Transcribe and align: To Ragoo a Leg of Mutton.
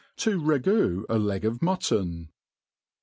To 0.15 0.39
Ragoo 0.41 1.05
a 1.09 1.19
Leg 1.19 1.45
of 1.45 1.61
Mutton. 1.61 2.29